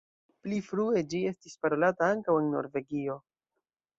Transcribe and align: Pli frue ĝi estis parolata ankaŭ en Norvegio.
Pli 0.45 0.57
frue 0.67 1.01
ĝi 1.11 1.19
estis 1.33 1.59
parolata 1.65 2.09
ankaŭ 2.15 2.39
en 2.45 2.51
Norvegio. 2.57 3.21